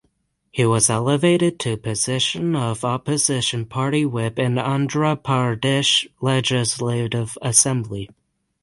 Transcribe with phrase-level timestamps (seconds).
[0.49, 8.09] He was elevated to position of opposition party Whip in Andhra Pradesh Legislative Assembly.